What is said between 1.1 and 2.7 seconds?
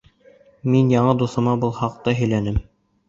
дуҫыма был хаҡта һөйләнем.